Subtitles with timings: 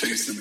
[0.00, 0.40] chasing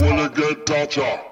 [0.00, 0.28] Wanna
[0.64, 1.30] gotcha.